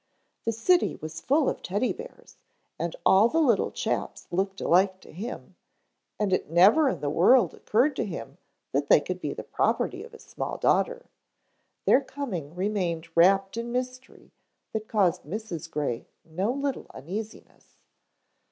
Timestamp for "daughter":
10.57-11.05